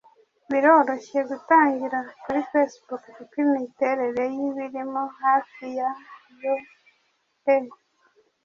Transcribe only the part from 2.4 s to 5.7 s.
Facebook kuko imiterere yibirimo hafi